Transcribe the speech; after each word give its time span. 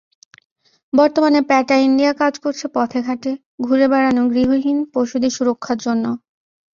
বর্তমানে 0.93 1.39
PETA 1.49 1.75
India 1.79 2.11
কাজ 2.21 2.33
করছে 2.43 2.65
পথেঘাটে 2.75 3.31
ঘুরে 3.65 3.85
বেড়ানো 3.91 4.21
গৃহহীন 4.33 4.77
পশুদের 4.93 5.31
সুরক্ষার 5.37 5.77
জন্য। 5.85 6.05